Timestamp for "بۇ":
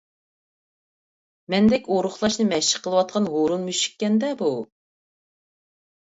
4.41-4.49